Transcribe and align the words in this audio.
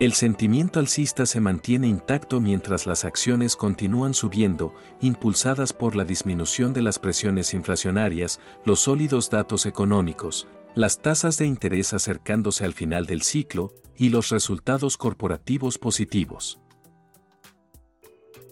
El 0.00 0.14
sentimiento 0.14 0.80
alcista 0.80 1.26
se 1.26 1.40
mantiene 1.40 1.86
intacto 1.86 2.40
mientras 2.40 2.86
las 2.86 3.04
acciones 3.04 3.54
continúan 3.54 4.14
subiendo, 4.14 4.74
impulsadas 5.02 5.74
por 5.74 5.94
la 5.94 6.04
disminución 6.04 6.72
de 6.72 6.80
las 6.80 6.98
presiones 6.98 7.52
inflacionarias, 7.52 8.40
los 8.64 8.80
sólidos 8.80 9.28
datos 9.28 9.66
económicos, 9.66 10.48
las 10.74 11.02
tasas 11.02 11.36
de 11.36 11.44
interés 11.44 11.92
acercándose 11.92 12.64
al 12.64 12.72
final 12.72 13.04
del 13.04 13.20
ciclo 13.20 13.74
y 13.94 14.08
los 14.08 14.30
resultados 14.30 14.96
corporativos 14.96 15.76
positivos. 15.76 16.58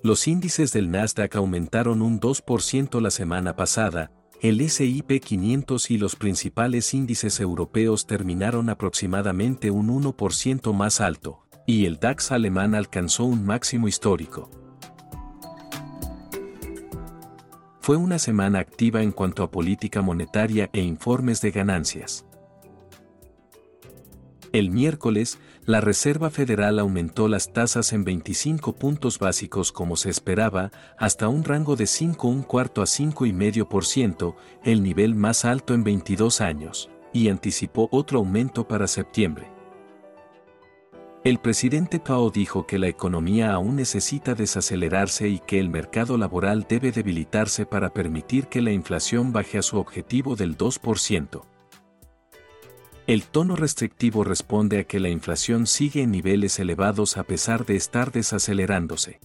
Los 0.02 0.29
índices 0.29 0.74
del 0.74 0.91
Nasdaq 0.91 1.35
aumentaron 1.37 2.02
un 2.02 2.21
2% 2.21 3.01
la 3.01 3.10
semana 3.10 3.57
pasada, 3.57 4.12
el 4.41 4.69
SIP 4.70 5.20
500 5.20 5.91
y 5.91 5.98
los 5.98 6.15
principales 6.15 6.95
índices 6.95 7.41
europeos 7.41 8.06
terminaron 8.06 8.69
aproximadamente 8.70 9.73
un 9.73 9.88
1% 9.88 10.73
más 10.73 11.01
alto, 11.01 11.45
y 11.66 11.87
el 11.87 11.98
DAX 11.98 12.30
alemán 12.30 12.77
alcanzó 12.77 13.24
un 13.24 13.45
máximo 13.45 13.88
histórico. 13.88 14.48
Fue 17.80 17.96
una 17.96 18.20
semana 18.20 18.60
activa 18.60 19.02
en 19.02 19.10
cuanto 19.10 19.43
a 19.43 19.51
política 19.51 20.02
monetaria 20.02 20.70
e 20.73 20.82
informes 20.82 21.41
de 21.41 21.51
ganancias. 21.51 22.27
El 24.52 24.71
miércoles, 24.71 25.38
la 25.66 25.82
Reserva 25.82 26.30
Federal 26.30 26.79
aumentó 26.79 27.29
las 27.29 27.52
tasas 27.52 27.93
en 27.93 28.04
25 28.04 28.73
puntos 28.77 29.18
básicos 29.18 29.73
como 29.73 29.96
se 29.96 30.09
esperaba, 30.09 30.73
hasta 30.96 31.29
un 31.29 31.45
rango 31.45 31.77
de 31.77 31.87
5 31.87 32.29
un 32.29 32.43
cuarto 32.43 32.80
a 32.80 32.87
5,5%, 32.87 34.35
el 34.65 34.82
nivel 34.82 35.15
más 35.15 35.45
alto 35.45 35.74
en 35.74 35.85
22 35.85 36.41
años, 36.41 36.88
y 37.13 37.29
anticipó 37.29 37.88
otro 37.93 38.21
aumento 38.21 38.66
para 38.66 38.87
septiembre. 38.87 39.51
El 41.24 41.41
presidente 41.41 42.01
Powell 42.01 42.32
dijo 42.32 42.66
que 42.66 42.79
la 42.79 42.88
economía 42.88 43.52
aún 43.52 43.76
necesita 43.76 44.35
desacelerarse 44.35 45.29
y 45.29 45.41
que 45.41 45.60
el 45.60 45.69
mercado 45.69 46.16
laboral 46.16 46.65
debe 46.66 46.91
debilitarse 46.91 47.66
para 47.66 47.93
permitir 47.93 48.46
que 48.46 48.63
la 48.63 48.73
inflación 48.73 49.30
baje 49.30 49.59
a 49.59 49.63
su 49.63 49.76
objetivo 49.79 50.37
del 50.37 50.57
2%. 50.57 51.43
El 53.09 53.23
tono 53.24 53.56
restrictivo 53.56 54.23
responde 54.23 54.80
a 54.80 54.84
que 54.84 55.01
la 55.01 55.09
inflación 55.09 55.66
sigue 55.66 56.02
en 56.02 56.10
niveles 56.10 56.59
elevados 56.59 57.16
a 57.16 57.23
pesar 57.23 57.64
de 57.64 57.74
estar 57.74 58.12
desacelerándose. 58.12 59.18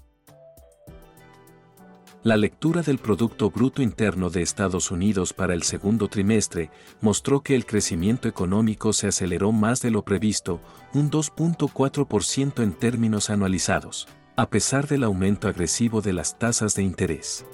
La 2.23 2.37
lectura 2.37 2.81
del 2.81 2.97
Producto 2.97 3.49
Bruto 3.49 3.81
Interno 3.81 4.29
de 4.29 4.41
Estados 4.41 4.89
Unidos 4.89 5.33
para 5.33 5.53
el 5.53 5.63
segundo 5.63 6.07
trimestre 6.07 6.71
mostró 7.01 7.41
que 7.41 7.55
el 7.55 7.65
crecimiento 7.65 8.29
económico 8.29 8.93
se 8.93 9.07
aceleró 9.07 9.51
más 9.51 9.81
de 9.81 9.91
lo 9.91 10.05
previsto, 10.05 10.61
un 10.93 11.11
2.4% 11.11 12.63
en 12.63 12.71
términos 12.71 13.29
anualizados, 13.29 14.07
a 14.37 14.49
pesar 14.49 14.87
del 14.87 15.03
aumento 15.03 15.49
agresivo 15.49 16.01
de 16.01 16.13
las 16.13 16.39
tasas 16.39 16.73
de 16.75 16.83
interés. 16.83 17.45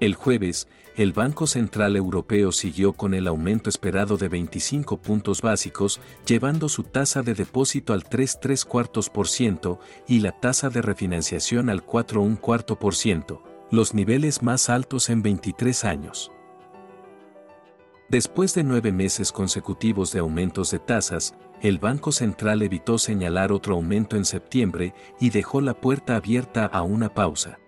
El 0.00 0.14
jueves, 0.14 0.66
el 1.02 1.14
Banco 1.14 1.46
Central 1.46 1.96
Europeo 1.96 2.52
siguió 2.52 2.92
con 2.92 3.14
el 3.14 3.26
aumento 3.26 3.70
esperado 3.70 4.18
de 4.18 4.28
25 4.28 4.98
puntos 4.98 5.40
básicos, 5.40 5.98
llevando 6.26 6.68
su 6.68 6.82
tasa 6.82 7.22
de 7.22 7.32
depósito 7.32 7.94
al 7.94 8.04
3,3 8.04 8.66
cuartos 8.66 9.08
por 9.08 9.26
ciento 9.26 9.80
y 10.06 10.20
la 10.20 10.38
tasa 10.38 10.68
de 10.68 10.82
refinanciación 10.82 11.70
al 11.70 11.86
4,1 11.86 12.38
cuarto 12.38 12.78
por 12.78 12.94
ciento, 12.94 13.42
los 13.70 13.94
niveles 13.94 14.42
más 14.42 14.68
altos 14.68 15.08
en 15.08 15.22
23 15.22 15.86
años. 15.86 16.32
Después 18.10 18.52
de 18.52 18.62
nueve 18.62 18.92
meses 18.92 19.32
consecutivos 19.32 20.12
de 20.12 20.18
aumentos 20.18 20.70
de 20.70 20.80
tasas, 20.80 21.34
el 21.62 21.78
Banco 21.78 22.12
Central 22.12 22.60
evitó 22.60 22.98
señalar 22.98 23.52
otro 23.52 23.76
aumento 23.76 24.16
en 24.16 24.26
septiembre 24.26 24.92
y 25.18 25.30
dejó 25.30 25.62
la 25.62 25.72
puerta 25.72 26.16
abierta 26.16 26.66
a 26.66 26.82
una 26.82 27.14
pausa. 27.14 27.59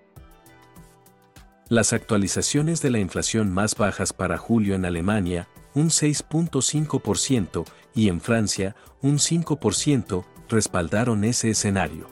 Las 1.72 1.94
actualizaciones 1.94 2.82
de 2.82 2.90
la 2.90 2.98
inflación 2.98 3.50
más 3.50 3.76
bajas 3.76 4.12
para 4.12 4.36
julio 4.36 4.74
en 4.74 4.84
Alemania, 4.84 5.48
un 5.72 5.88
6.5%, 5.88 7.64
y 7.94 8.10
en 8.10 8.20
Francia, 8.20 8.76
un 9.00 9.16
5%, 9.16 10.22
respaldaron 10.50 11.24
ese 11.24 11.48
escenario. 11.48 12.08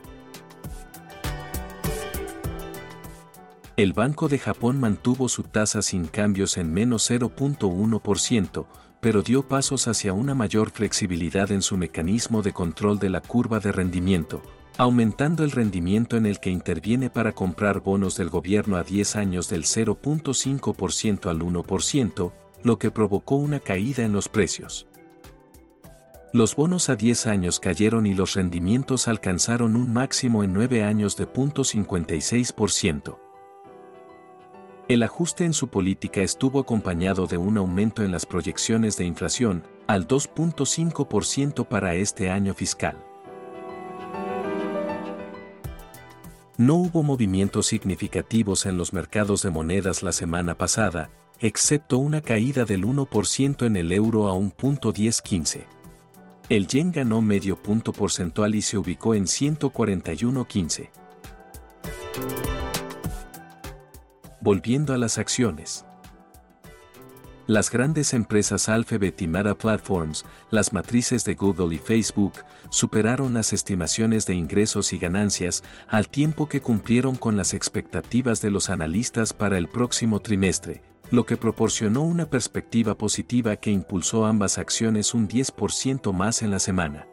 El 3.76 3.92
Banco 3.92 4.28
de 4.28 4.38
Japón 4.38 4.80
mantuvo 4.80 5.28
su 5.28 5.42
tasa 5.42 5.82
sin 5.82 6.06
cambios 6.06 6.56
en 6.56 6.72
menos 6.72 7.10
0.1%, 7.10 8.66
pero 9.02 9.20
dio 9.20 9.46
pasos 9.46 9.88
hacia 9.88 10.14
una 10.14 10.34
mayor 10.34 10.70
flexibilidad 10.70 11.52
en 11.52 11.60
su 11.60 11.76
mecanismo 11.76 12.40
de 12.40 12.54
control 12.54 12.98
de 12.98 13.10
la 13.10 13.20
curva 13.20 13.60
de 13.60 13.72
rendimiento, 13.72 14.40
aumentando 14.80 15.44
el 15.44 15.50
rendimiento 15.50 16.16
en 16.16 16.24
el 16.24 16.40
que 16.40 16.48
interviene 16.48 17.10
para 17.10 17.32
comprar 17.32 17.80
bonos 17.80 18.16
del 18.16 18.30
gobierno 18.30 18.78
a 18.78 18.82
10 18.82 19.16
años 19.16 19.50
del 19.50 19.64
0.5% 19.64 21.28
al 21.28 21.40
1%, 21.40 22.32
lo 22.62 22.78
que 22.78 22.90
provocó 22.90 23.36
una 23.36 23.60
caída 23.60 24.04
en 24.04 24.14
los 24.14 24.30
precios. 24.30 24.86
Los 26.32 26.56
bonos 26.56 26.88
a 26.88 26.96
10 26.96 27.26
años 27.26 27.60
cayeron 27.60 28.06
y 28.06 28.14
los 28.14 28.32
rendimientos 28.32 29.06
alcanzaron 29.06 29.76
un 29.76 29.92
máximo 29.92 30.44
en 30.44 30.54
9 30.54 30.82
años 30.82 31.14
de 31.18 31.28
0.56%. 31.28 33.18
El 34.88 35.02
ajuste 35.02 35.44
en 35.44 35.52
su 35.52 35.68
política 35.68 36.22
estuvo 36.22 36.58
acompañado 36.58 37.26
de 37.26 37.36
un 37.36 37.58
aumento 37.58 38.02
en 38.02 38.12
las 38.12 38.24
proyecciones 38.24 38.96
de 38.96 39.04
inflación, 39.04 39.62
al 39.86 40.08
2.5% 40.08 41.68
para 41.68 41.96
este 41.96 42.30
año 42.30 42.54
fiscal. 42.54 43.09
No 46.60 46.74
hubo 46.74 47.02
movimientos 47.02 47.68
significativos 47.68 48.66
en 48.66 48.76
los 48.76 48.92
mercados 48.92 49.40
de 49.40 49.48
monedas 49.48 50.02
la 50.02 50.12
semana 50.12 50.58
pasada, 50.58 51.08
excepto 51.38 51.96
una 51.96 52.20
caída 52.20 52.66
del 52.66 52.84
1% 52.84 53.64
en 53.64 53.76
el 53.76 53.90
euro 53.92 54.28
a 54.28 54.34
un 54.34 54.50
punto 54.50 54.92
El 56.50 56.66
yen 56.66 56.92
ganó 56.92 57.22
medio 57.22 57.56
punto 57.56 57.94
porcentual 57.94 58.54
y 58.54 58.60
se 58.60 58.76
ubicó 58.76 59.14
en 59.14 59.24
141.15. 59.24 60.90
Volviendo 64.42 64.92
a 64.92 64.98
las 64.98 65.16
acciones. 65.16 65.86
Las 67.50 67.68
grandes 67.68 68.14
empresas 68.14 68.68
Alphabet 68.68 69.20
y 69.22 69.26
Meta 69.26 69.56
Platforms, 69.56 70.24
las 70.52 70.72
matrices 70.72 71.24
de 71.24 71.34
Google 71.34 71.74
y 71.74 71.78
Facebook, 71.78 72.34
superaron 72.68 73.34
las 73.34 73.52
estimaciones 73.52 74.24
de 74.24 74.36
ingresos 74.36 74.92
y 74.92 74.98
ganancias 74.98 75.64
al 75.88 76.08
tiempo 76.08 76.48
que 76.48 76.60
cumplieron 76.60 77.16
con 77.16 77.36
las 77.36 77.52
expectativas 77.52 78.40
de 78.40 78.52
los 78.52 78.70
analistas 78.70 79.32
para 79.32 79.58
el 79.58 79.66
próximo 79.66 80.20
trimestre, 80.20 80.80
lo 81.10 81.26
que 81.26 81.36
proporcionó 81.36 82.02
una 82.02 82.30
perspectiva 82.30 82.96
positiva 82.96 83.56
que 83.56 83.72
impulsó 83.72 84.26
ambas 84.26 84.56
acciones 84.56 85.12
un 85.12 85.26
10% 85.26 86.12
más 86.12 86.42
en 86.42 86.52
la 86.52 86.60
semana. 86.60 87.08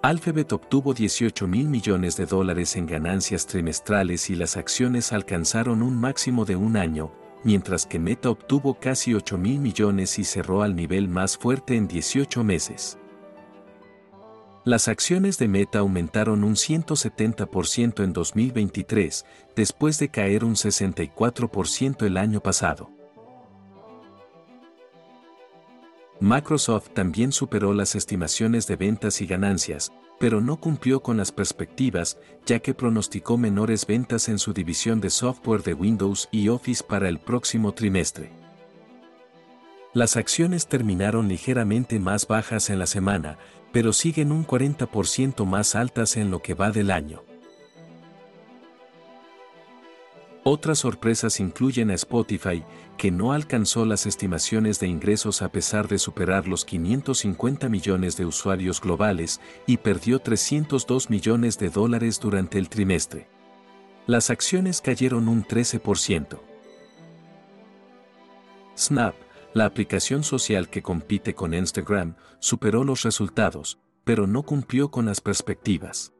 Alphabet 0.00 0.52
obtuvo 0.52 0.94
18 0.94 1.48
mil 1.48 1.66
millones 1.66 2.16
de 2.16 2.26
dólares 2.26 2.76
en 2.76 2.86
ganancias 2.86 3.48
trimestrales 3.48 4.30
y 4.30 4.36
las 4.36 4.56
acciones 4.56 5.12
alcanzaron 5.12 5.82
un 5.82 6.00
máximo 6.00 6.44
de 6.44 6.54
un 6.54 6.76
año, 6.76 7.10
mientras 7.44 7.86
que 7.86 7.98
Meta 7.98 8.30
obtuvo 8.30 8.74
casi 8.74 9.14
8 9.14 9.38
mil 9.38 9.60
millones 9.60 10.18
y 10.18 10.24
cerró 10.24 10.62
al 10.62 10.74
nivel 10.74 11.08
más 11.08 11.36
fuerte 11.36 11.76
en 11.76 11.88
18 11.88 12.44
meses. 12.44 12.98
Las 14.64 14.88
acciones 14.88 15.38
de 15.38 15.48
Meta 15.48 15.78
aumentaron 15.78 16.44
un 16.44 16.54
170% 16.54 18.04
en 18.04 18.12
2023, 18.12 19.24
después 19.56 19.98
de 19.98 20.10
caer 20.10 20.44
un 20.44 20.56
64% 20.56 22.04
el 22.04 22.16
año 22.18 22.40
pasado. 22.40 22.90
Microsoft 26.20 26.90
también 26.94 27.30
superó 27.30 27.72
las 27.72 27.94
estimaciones 27.94 28.66
de 28.66 28.74
ventas 28.74 29.20
y 29.20 29.26
ganancias, 29.26 29.92
pero 30.18 30.40
no 30.40 30.56
cumplió 30.56 31.00
con 31.00 31.16
las 31.16 31.30
perspectivas, 31.30 32.18
ya 32.44 32.58
que 32.58 32.74
pronosticó 32.74 33.38
menores 33.38 33.86
ventas 33.86 34.28
en 34.28 34.40
su 34.40 34.52
división 34.52 35.00
de 35.00 35.10
software 35.10 35.62
de 35.62 35.74
Windows 35.74 36.28
y 36.32 36.48
Office 36.48 36.82
para 36.82 37.08
el 37.08 37.18
próximo 37.18 37.72
trimestre. 37.72 38.30
Las 39.94 40.16
acciones 40.16 40.66
terminaron 40.66 41.28
ligeramente 41.28 42.00
más 42.00 42.26
bajas 42.26 42.68
en 42.68 42.80
la 42.80 42.86
semana, 42.86 43.38
pero 43.72 43.92
siguen 43.92 44.32
un 44.32 44.44
40% 44.44 45.44
más 45.44 45.76
altas 45.76 46.16
en 46.16 46.30
lo 46.30 46.40
que 46.42 46.54
va 46.54 46.72
del 46.72 46.90
año. 46.90 47.27
Otras 50.50 50.78
sorpresas 50.78 51.40
incluyen 51.40 51.90
a 51.90 51.94
Spotify, 51.94 52.64
que 52.96 53.10
no 53.10 53.34
alcanzó 53.34 53.84
las 53.84 54.06
estimaciones 54.06 54.80
de 54.80 54.86
ingresos 54.86 55.42
a 55.42 55.52
pesar 55.52 55.88
de 55.88 55.98
superar 55.98 56.48
los 56.48 56.64
550 56.64 57.68
millones 57.68 58.16
de 58.16 58.24
usuarios 58.24 58.80
globales 58.80 59.42
y 59.66 59.76
perdió 59.76 60.20
302 60.20 61.10
millones 61.10 61.58
de 61.58 61.68
dólares 61.68 62.18
durante 62.18 62.56
el 62.56 62.70
trimestre. 62.70 63.28
Las 64.06 64.30
acciones 64.30 64.80
cayeron 64.80 65.28
un 65.28 65.44
13%. 65.44 66.40
Snap, 68.74 69.16
la 69.52 69.66
aplicación 69.66 70.24
social 70.24 70.70
que 70.70 70.80
compite 70.80 71.34
con 71.34 71.52
Instagram, 71.52 72.16
superó 72.38 72.84
los 72.84 73.02
resultados, 73.02 73.80
pero 74.02 74.26
no 74.26 74.44
cumplió 74.44 74.90
con 74.90 75.04
las 75.04 75.20
perspectivas 75.20 76.14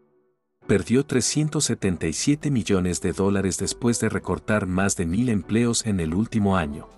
perdió 0.69 1.07
377 1.07 2.51
millones 2.51 3.01
de 3.01 3.15
dólares 3.15 3.57
después 3.57 4.01
de 4.01 4.11
recortar 4.11 4.67
más 4.67 4.97
de 4.97 5.07
mil 5.07 5.31
empleos 5.31 5.87
en 5.87 5.99
el 5.99 6.13
último 6.13 6.59
año. 6.59 6.89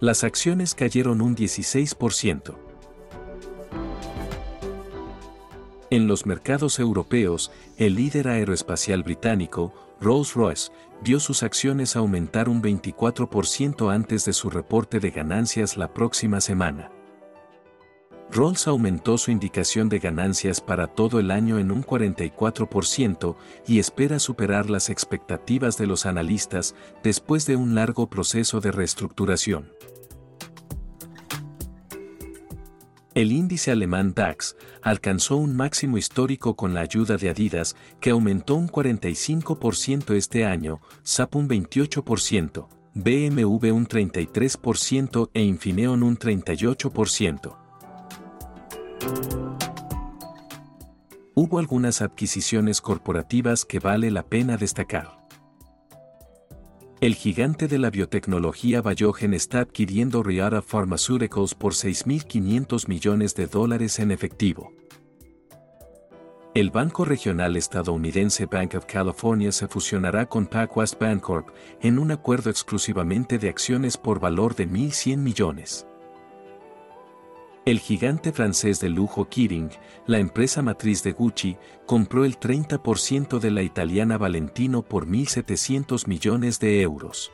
Las 0.00 0.24
acciones 0.24 0.74
cayeron 0.74 1.22
un 1.22 1.36
16%. 1.36 2.56
En 5.90 6.08
los 6.08 6.26
mercados 6.26 6.80
europeos, 6.80 7.52
el 7.76 7.94
líder 7.94 8.26
aeroespacial 8.26 9.04
británico, 9.04 9.72
Rolls-Royce, 10.00 10.72
vio 11.00 11.20
sus 11.20 11.44
acciones 11.44 11.94
aumentar 11.94 12.48
un 12.48 12.60
24% 12.60 13.94
antes 13.94 14.24
de 14.24 14.32
su 14.32 14.50
reporte 14.50 14.98
de 14.98 15.12
ganancias 15.12 15.76
la 15.76 15.94
próxima 15.94 16.40
semana. 16.40 16.90
Rolls 18.30 18.68
aumentó 18.68 19.16
su 19.16 19.30
indicación 19.30 19.88
de 19.88 20.00
ganancias 20.00 20.60
para 20.60 20.86
todo 20.86 21.18
el 21.18 21.30
año 21.30 21.58
en 21.58 21.70
un 21.70 21.82
44% 21.82 23.36
y 23.66 23.78
espera 23.78 24.18
superar 24.18 24.68
las 24.68 24.90
expectativas 24.90 25.78
de 25.78 25.86
los 25.86 26.04
analistas 26.04 26.74
después 27.02 27.46
de 27.46 27.56
un 27.56 27.74
largo 27.74 28.10
proceso 28.10 28.60
de 28.60 28.70
reestructuración. 28.70 29.72
El 33.14 33.32
índice 33.32 33.72
alemán 33.72 34.12
DAX 34.14 34.54
alcanzó 34.82 35.38
un 35.38 35.56
máximo 35.56 35.98
histórico 35.98 36.54
con 36.54 36.74
la 36.74 36.82
ayuda 36.82 37.16
de 37.16 37.30
Adidas, 37.30 37.74
que 37.98 38.10
aumentó 38.10 38.54
un 38.54 38.68
45% 38.68 40.14
este 40.14 40.44
año, 40.44 40.80
SAP 41.02 41.34
un 41.34 41.48
28%, 41.48 42.68
BMW 42.94 43.72
un 43.72 43.88
33% 43.88 45.30
e 45.34 45.42
Infineon 45.42 46.02
un 46.04 46.16
38%. 46.16 47.67
Hubo 51.34 51.60
algunas 51.60 52.02
adquisiciones 52.02 52.80
corporativas 52.80 53.64
que 53.64 53.78
vale 53.78 54.10
la 54.10 54.24
pena 54.24 54.56
destacar. 54.56 55.18
El 57.00 57.14
gigante 57.14 57.68
de 57.68 57.78
la 57.78 57.90
biotecnología 57.90 58.82
Biogen 58.82 59.32
está 59.32 59.60
adquiriendo 59.60 60.24
Riara 60.24 60.62
Pharmaceuticals 60.62 61.54
por 61.54 61.74
6.500 61.74 62.88
millones 62.88 63.36
de 63.36 63.46
dólares 63.46 64.00
en 64.00 64.10
efectivo. 64.10 64.72
El 66.54 66.72
banco 66.72 67.04
regional 67.04 67.56
estadounidense 67.56 68.46
Bank 68.46 68.74
of 68.74 68.86
California 68.86 69.52
se 69.52 69.68
fusionará 69.68 70.26
con 70.26 70.44
PacWest 70.46 71.00
Bancorp 71.00 71.50
en 71.80 72.00
un 72.00 72.10
acuerdo 72.10 72.50
exclusivamente 72.50 73.38
de 73.38 73.48
acciones 73.48 73.96
por 73.96 74.18
valor 74.18 74.56
de 74.56 74.68
1.100 74.68 75.18
millones. 75.18 75.86
El 77.68 77.80
gigante 77.80 78.32
francés 78.32 78.80
de 78.80 78.88
lujo 78.88 79.28
Kering, 79.28 79.68
la 80.06 80.18
empresa 80.18 80.62
matriz 80.62 81.02
de 81.02 81.12
Gucci, 81.12 81.58
compró 81.84 82.24
el 82.24 82.40
30% 82.40 83.40
de 83.40 83.50
la 83.50 83.62
italiana 83.62 84.16
Valentino 84.16 84.80
por 84.80 85.06
1.700 85.06 86.08
millones 86.08 86.60
de 86.60 86.80
euros. 86.80 87.30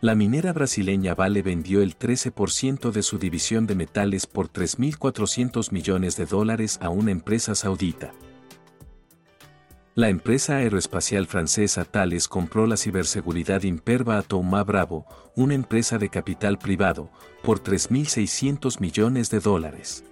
La 0.00 0.16
minera 0.16 0.52
brasileña 0.52 1.14
Vale 1.14 1.42
vendió 1.42 1.82
el 1.82 1.96
13% 1.96 2.90
de 2.90 3.04
su 3.04 3.18
división 3.18 3.68
de 3.68 3.76
metales 3.76 4.26
por 4.26 4.50
3.400 4.50 5.70
millones 5.70 6.16
de 6.16 6.26
dólares 6.26 6.80
a 6.82 6.88
una 6.88 7.12
empresa 7.12 7.54
saudita. 7.54 8.12
La 9.98 10.10
empresa 10.10 10.58
aeroespacial 10.58 11.26
francesa 11.26 11.84
Thales 11.84 12.28
compró 12.28 12.68
la 12.68 12.76
ciberseguridad 12.76 13.64
Imperva 13.64 14.16
a 14.16 14.22
Thomas 14.22 14.64
Bravo, 14.64 15.06
una 15.34 15.54
empresa 15.54 15.98
de 15.98 16.08
capital 16.08 16.56
privado, 16.56 17.10
por 17.42 17.60
3.600 17.64 18.78
millones 18.78 19.28
de 19.30 19.40
dólares. 19.40 20.04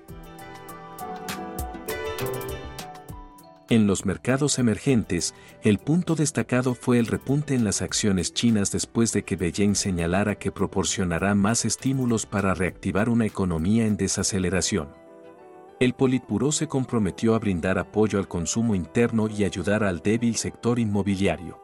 En 3.71 3.87
los 3.87 4.05
mercados 4.05 4.59
emergentes, 4.59 5.37
el 5.63 5.79
punto 5.79 6.17
destacado 6.17 6.75
fue 6.75 6.99
el 6.99 7.07
repunte 7.07 7.55
en 7.55 7.63
las 7.63 7.81
acciones 7.81 8.35
chinas 8.35 8.73
después 8.73 9.13
de 9.13 9.23
que 9.23 9.37
Beijing 9.37 9.77
señalara 9.77 10.35
que 10.35 10.51
proporcionará 10.51 11.37
más 11.37 11.65
estímulos 11.65 12.27
para 12.27 12.55
reactivar 12.55 13.09
una 13.09 13.27
economía 13.27 13.87
en 13.87 13.97
desaceleración. 13.97 15.06
El 15.79 15.93
Politburó 15.93 16.53
se 16.53 16.69
comprometió 16.69 17.35
a 17.35 17.39
brindar 17.39 17.79
apoyo 17.79 18.19
al 18.19 18.29
consumo 18.29 18.75
interno 18.75 19.29
y 19.29 19.45
ayudar 19.45 19.85
al 19.85 20.01
débil 20.01 20.37
sector 20.37 20.79
inmobiliario. 20.79 21.61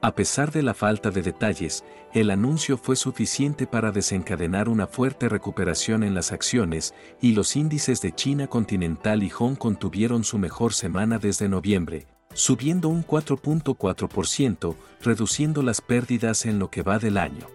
A 0.00 0.14
pesar 0.14 0.50
de 0.50 0.62
la 0.62 0.74
falta 0.74 1.12
de 1.12 1.22
detalles, 1.22 1.84
el 2.14 2.30
anuncio 2.30 2.76
fue 2.76 2.96
suficiente 2.96 3.68
para 3.68 3.92
desencadenar 3.92 4.68
una 4.68 4.88
fuerte 4.88 5.28
recuperación 5.28 6.02
en 6.02 6.14
las 6.14 6.32
acciones 6.32 6.94
y 7.20 7.32
los 7.32 7.54
índices 7.54 8.00
de 8.00 8.12
China 8.12 8.48
continental 8.48 9.22
y 9.22 9.28
Hong 9.28 9.54
Kong 9.54 9.76
tuvieron 9.78 10.24
su 10.24 10.38
mejor 10.38 10.74
semana 10.74 11.18
desde 11.18 11.48
noviembre, 11.48 12.06
subiendo 12.32 12.88
un 12.88 13.04
4.4%, 13.04 14.74
reduciendo 15.00 15.62
las 15.62 15.80
pérdidas 15.80 16.44
en 16.44 16.58
lo 16.58 16.70
que 16.70 16.82
va 16.82 16.98
del 16.98 17.18
año. 17.18 17.46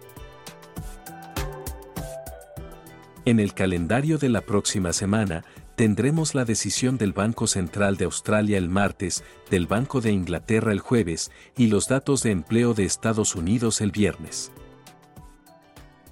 En 3.26 3.40
el 3.40 3.54
calendario 3.54 4.18
de 4.18 4.28
la 4.28 4.42
próxima 4.42 4.92
semana, 4.92 5.44
tendremos 5.76 6.34
la 6.34 6.44
decisión 6.44 6.98
del 6.98 7.14
Banco 7.14 7.46
Central 7.46 7.96
de 7.96 8.04
Australia 8.04 8.58
el 8.58 8.68
martes, 8.68 9.24
del 9.50 9.66
Banco 9.66 10.02
de 10.02 10.12
Inglaterra 10.12 10.72
el 10.72 10.80
jueves 10.80 11.30
y 11.56 11.68
los 11.68 11.88
datos 11.88 12.22
de 12.22 12.32
empleo 12.32 12.74
de 12.74 12.84
Estados 12.84 13.34
Unidos 13.34 13.80
el 13.80 13.92
viernes. 13.92 14.52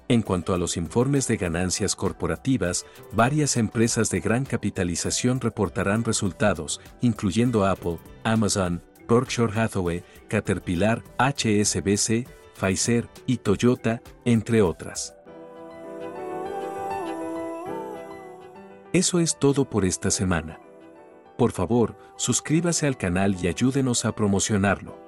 En 0.07 0.23
cuanto 0.23 0.55
a 0.55 0.57
los 0.57 0.75
informes 0.75 1.27
de 1.27 1.37
ganancias 1.37 1.95
corporativas, 1.95 2.85
varias 3.13 3.57
empresas 3.57 4.09
de 4.09 4.19
gran 4.19 4.43
capitalización 4.43 5.39
reportarán 5.39 6.03
resultados, 6.03 6.81
incluyendo 7.01 7.65
Apple, 7.65 7.99
Amazon, 8.23 8.81
Berkshire 9.07 9.53
Hathaway, 9.53 10.03
Caterpillar, 10.27 11.03
HSBC, 11.19 12.27
Pfizer 12.59 13.07
y 13.27 13.37
Toyota, 13.37 14.01
entre 14.25 14.61
otras. 14.61 15.15
Eso 18.93 19.19
es 19.19 19.39
todo 19.39 19.65
por 19.65 19.85
esta 19.85 20.11
semana. 20.11 20.59
Por 21.35 21.51
favor, 21.51 21.97
suscríbase 22.15 22.85
al 22.85 22.95
canal 22.95 23.35
y 23.41 23.47
ayúdenos 23.47 24.05
a 24.05 24.13
promocionarlo. 24.13 24.99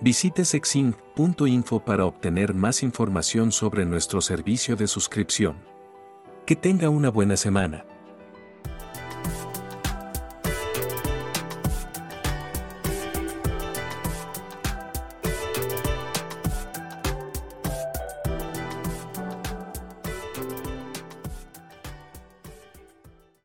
Visite 0.00 0.46
sexinc.info 0.46 1.84
para 1.84 2.06
obtener 2.06 2.54
más 2.54 2.82
información 2.82 3.52
sobre 3.52 3.84
nuestro 3.84 4.22
servicio 4.22 4.76
de 4.76 4.86
suscripción. 4.86 5.56
Que 6.46 6.56
tenga 6.56 6.88
una 6.88 7.10
buena 7.10 7.36
semana. 7.36 7.84